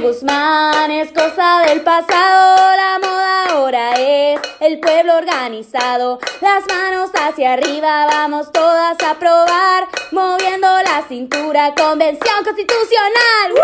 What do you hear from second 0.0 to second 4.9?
Guzmán es cosa del pasado, la moda ahora es el